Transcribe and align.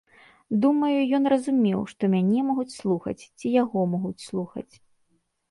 Думаю, 0.61 0.95
ён 1.17 1.27
разумеў, 1.33 1.83
што 1.91 2.09
мяне 2.15 2.39
могуць 2.49 2.73
слухаць, 2.79 3.21
ці 3.37 3.53
яго 3.61 3.85
могуць 3.93 4.25
слухаць. 4.27 4.69